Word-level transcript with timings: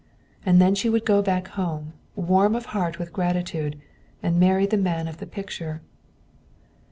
And 0.43 0.59
then 0.59 0.73
she 0.73 0.89
would 0.89 1.05
go 1.05 1.21
back 1.21 1.49
home, 1.49 1.93
warm 2.15 2.55
of 2.55 2.65
heart 2.73 2.97
with 2.97 3.13
gratitude, 3.13 3.79
and 4.23 4.39
marry 4.39 4.65
the 4.65 4.75
man 4.75 5.07
of 5.07 5.17
the 5.17 5.27
picture. 5.27 5.83